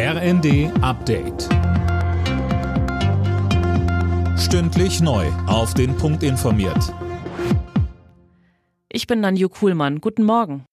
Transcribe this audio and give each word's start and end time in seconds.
RND 0.00 0.70
Update. 0.80 1.48
Stündlich 4.38 5.00
neu. 5.00 5.26
Auf 5.48 5.74
den 5.74 5.96
Punkt 5.96 6.22
informiert. 6.22 6.94
Ich 8.88 9.08
bin 9.08 9.18
Nanju 9.18 9.48
Kuhlmann. 9.48 10.00
Guten 10.00 10.22
Morgen. 10.22 10.64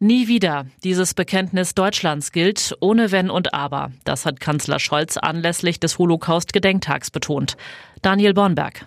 Nie 0.00 0.28
wieder. 0.28 0.66
Dieses 0.84 1.14
Bekenntnis 1.14 1.74
Deutschlands 1.74 2.30
gilt 2.30 2.76
ohne 2.80 3.10
Wenn 3.10 3.30
und 3.30 3.54
Aber. 3.54 3.92
Das 4.04 4.26
hat 4.26 4.38
Kanzler 4.38 4.80
Scholz 4.80 5.16
anlässlich 5.16 5.80
des 5.80 5.98
Holocaust-Gedenktags 5.98 7.10
betont. 7.10 7.56
Daniel 8.02 8.34
Bornberg. 8.34 8.86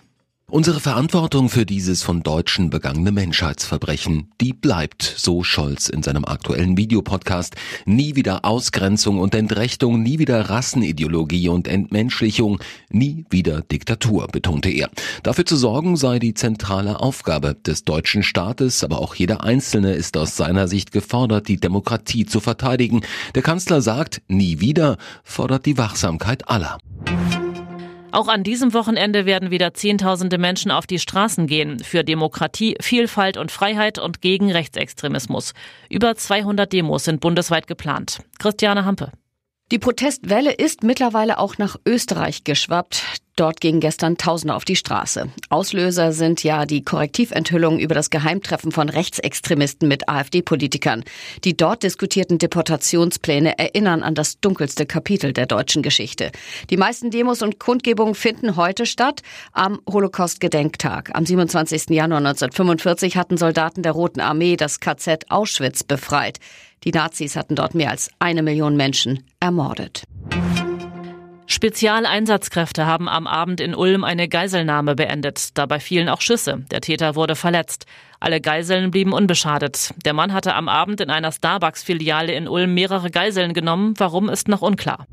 Unsere 0.50 0.80
Verantwortung 0.80 1.48
für 1.48 1.64
dieses 1.64 2.02
von 2.02 2.24
Deutschen 2.24 2.70
begangene 2.70 3.12
Menschheitsverbrechen, 3.12 4.32
die 4.40 4.52
bleibt, 4.52 5.02
so 5.04 5.44
Scholz 5.44 5.88
in 5.88 6.02
seinem 6.02 6.24
aktuellen 6.24 6.76
Videopodcast. 6.76 7.54
Nie 7.84 8.16
wieder 8.16 8.44
Ausgrenzung 8.44 9.20
und 9.20 9.32
Entrechtung, 9.36 10.02
nie 10.02 10.18
wieder 10.18 10.50
Rassenideologie 10.50 11.48
und 11.48 11.68
Entmenschlichung, 11.68 12.58
nie 12.88 13.26
wieder 13.30 13.60
Diktatur, 13.60 14.26
betonte 14.26 14.70
er. 14.70 14.90
Dafür 15.22 15.46
zu 15.46 15.54
sorgen 15.54 15.96
sei 15.96 16.18
die 16.18 16.34
zentrale 16.34 16.98
Aufgabe 16.98 17.54
des 17.54 17.84
deutschen 17.84 18.24
Staates, 18.24 18.82
aber 18.82 18.98
auch 18.98 19.14
jeder 19.14 19.44
Einzelne 19.44 19.92
ist 19.92 20.16
aus 20.16 20.36
seiner 20.36 20.66
Sicht 20.66 20.90
gefordert, 20.90 21.46
die 21.46 21.60
Demokratie 21.60 22.26
zu 22.26 22.40
verteidigen. 22.40 23.02
Der 23.36 23.42
Kanzler 23.42 23.82
sagt, 23.82 24.20
nie 24.26 24.58
wieder, 24.58 24.98
fordert 25.22 25.64
die 25.64 25.78
Wachsamkeit 25.78 26.48
aller. 26.48 26.78
Auch 28.12 28.28
an 28.28 28.42
diesem 28.42 28.74
Wochenende 28.74 29.24
werden 29.24 29.50
wieder 29.50 29.72
Zehntausende 29.72 30.36
Menschen 30.36 30.70
auf 30.70 30.86
die 30.86 30.98
Straßen 30.98 31.46
gehen 31.46 31.78
für 31.78 32.02
Demokratie, 32.02 32.76
Vielfalt 32.80 33.36
und 33.36 33.52
Freiheit 33.52 33.98
und 33.98 34.20
gegen 34.20 34.50
Rechtsextremismus. 34.50 35.54
Über 35.88 36.16
200 36.16 36.72
Demos 36.72 37.04
sind 37.04 37.20
bundesweit 37.20 37.66
geplant. 37.68 38.20
Christiane 38.38 38.84
Hampe. 38.84 39.12
Die 39.72 39.78
Protestwelle 39.78 40.50
ist 40.50 40.82
mittlerweile 40.82 41.38
auch 41.38 41.56
nach 41.56 41.76
Österreich 41.86 42.42
geschwappt. 42.42 43.04
Dort 43.36 43.60
gingen 43.60 43.78
gestern 43.78 44.16
Tausende 44.16 44.54
auf 44.56 44.64
die 44.64 44.74
Straße. 44.74 45.30
Auslöser 45.48 46.12
sind 46.12 46.42
ja 46.42 46.66
die 46.66 46.82
Korrektiventhüllungen 46.82 47.78
über 47.78 47.94
das 47.94 48.10
Geheimtreffen 48.10 48.72
von 48.72 48.88
Rechtsextremisten 48.88 49.86
mit 49.86 50.08
AfD-Politikern. 50.08 51.04
Die 51.44 51.56
dort 51.56 51.84
diskutierten 51.84 52.38
Deportationspläne 52.38 53.58
erinnern 53.58 54.02
an 54.02 54.16
das 54.16 54.40
dunkelste 54.40 54.86
Kapitel 54.86 55.32
der 55.32 55.46
deutschen 55.46 55.82
Geschichte. 55.82 56.32
Die 56.68 56.76
meisten 56.76 57.12
Demos 57.12 57.40
und 57.40 57.60
Kundgebungen 57.60 58.16
finden 58.16 58.56
heute 58.56 58.86
statt 58.86 59.22
am 59.52 59.80
Holocaust-Gedenktag. 59.88 61.10
Am 61.14 61.24
27. 61.24 61.90
Januar 61.90 62.18
1945 62.18 63.16
hatten 63.16 63.36
Soldaten 63.36 63.82
der 63.82 63.92
Roten 63.92 64.20
Armee 64.20 64.56
das 64.56 64.80
KZ 64.80 65.30
Auschwitz 65.30 65.84
befreit. 65.84 66.40
Die 66.84 66.92
Nazis 66.92 67.36
hatten 67.36 67.56
dort 67.56 67.74
mehr 67.74 67.90
als 67.90 68.10
eine 68.18 68.42
Million 68.42 68.76
Menschen 68.76 69.24
ermordet. 69.38 70.04
Spezialeinsatzkräfte 71.46 72.86
haben 72.86 73.08
am 73.08 73.26
Abend 73.26 73.60
in 73.60 73.74
Ulm 73.74 74.04
eine 74.04 74.28
Geiselnahme 74.28 74.94
beendet. 74.94 75.58
Dabei 75.58 75.80
fielen 75.80 76.08
auch 76.08 76.20
Schüsse. 76.20 76.64
Der 76.70 76.80
Täter 76.80 77.16
wurde 77.16 77.34
verletzt. 77.34 77.86
Alle 78.20 78.40
Geiseln 78.40 78.90
blieben 78.92 79.12
unbeschadet. 79.12 79.92
Der 80.04 80.14
Mann 80.14 80.32
hatte 80.32 80.54
am 80.54 80.68
Abend 80.68 81.00
in 81.00 81.10
einer 81.10 81.32
Starbucks-Filiale 81.32 82.32
in 82.32 82.46
Ulm 82.46 82.72
mehrere 82.72 83.10
Geiseln 83.10 83.52
genommen. 83.52 83.94
Warum 83.98 84.28
ist 84.28 84.46
noch 84.46 84.62
unklar. 84.62 85.06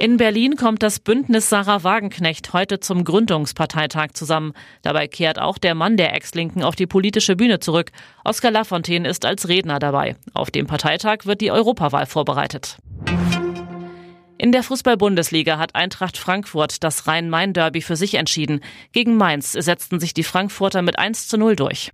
In 0.00 0.16
Berlin 0.16 0.54
kommt 0.54 0.84
das 0.84 1.00
Bündnis 1.00 1.48
Sarah 1.48 1.82
Wagenknecht 1.82 2.52
heute 2.52 2.78
zum 2.78 3.02
Gründungsparteitag 3.02 4.12
zusammen. 4.12 4.52
Dabei 4.82 5.08
kehrt 5.08 5.40
auch 5.40 5.58
der 5.58 5.74
Mann 5.74 5.96
der 5.96 6.14
Ex-Linken 6.14 6.62
auf 6.62 6.76
die 6.76 6.86
politische 6.86 7.34
Bühne 7.34 7.58
zurück. 7.58 7.90
Oskar 8.24 8.52
Lafontaine 8.52 9.08
ist 9.08 9.24
als 9.24 9.48
Redner 9.48 9.80
dabei. 9.80 10.14
Auf 10.34 10.52
dem 10.52 10.68
Parteitag 10.68 11.26
wird 11.26 11.40
die 11.40 11.50
Europawahl 11.50 12.06
vorbereitet. 12.06 12.76
In 14.38 14.52
der 14.52 14.62
Fußball-Bundesliga 14.62 15.58
hat 15.58 15.74
Eintracht 15.74 16.16
Frankfurt 16.16 16.84
das 16.84 17.08
Rhein-Main-Derby 17.08 17.82
für 17.82 17.96
sich 17.96 18.14
entschieden. 18.14 18.60
Gegen 18.92 19.16
Mainz 19.16 19.50
setzten 19.50 19.98
sich 19.98 20.14
die 20.14 20.22
Frankfurter 20.22 20.80
mit 20.80 20.96
1 20.96 21.26
zu 21.26 21.36
0 21.38 21.56
durch. 21.56 21.90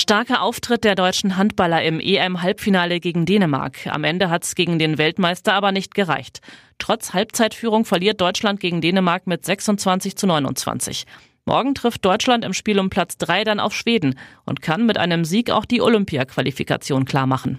Starker 0.00 0.42
Auftritt 0.42 0.84
der 0.84 0.94
deutschen 0.94 1.36
Handballer 1.36 1.82
im 1.82 1.98
EM-Halbfinale 1.98 3.00
gegen 3.00 3.26
Dänemark. 3.26 3.88
Am 3.88 4.04
Ende 4.04 4.30
hat 4.30 4.44
es 4.44 4.54
gegen 4.54 4.78
den 4.78 4.96
Weltmeister 4.96 5.54
aber 5.54 5.72
nicht 5.72 5.92
gereicht. 5.92 6.40
Trotz 6.78 7.14
Halbzeitführung 7.14 7.84
verliert 7.84 8.20
Deutschland 8.20 8.60
gegen 8.60 8.80
Dänemark 8.80 9.26
mit 9.26 9.44
26 9.44 10.16
zu 10.16 10.28
29. 10.28 11.04
Morgen 11.46 11.74
trifft 11.74 12.04
Deutschland 12.04 12.44
im 12.44 12.52
Spiel 12.52 12.78
um 12.78 12.90
Platz 12.90 13.18
3 13.18 13.42
dann 13.42 13.58
auf 13.58 13.74
Schweden 13.74 14.16
und 14.44 14.62
kann 14.62 14.86
mit 14.86 14.98
einem 14.98 15.24
Sieg 15.24 15.50
auch 15.50 15.64
die 15.64 15.82
Olympia-Qualifikation 15.82 17.04
klarmachen. 17.04 17.58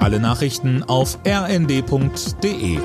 Alle 0.00 0.20
Nachrichten 0.20 0.84
auf 0.84 1.18
rnd.de 1.26 2.78